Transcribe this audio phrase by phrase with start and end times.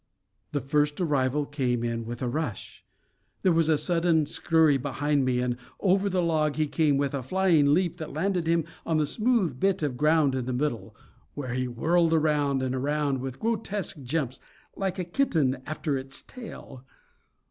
[0.51, 2.83] The first arrival came in with a rush.
[3.43, 7.21] There was a sudden scurry behind me, and over the log he came with a
[7.21, 10.95] flying leap that landed him on the smooth bit of ground in the middle,
[11.35, 14.39] where he whirled around and around with grotesque jumps,
[14.75, 16.83] like a kitten after its tail.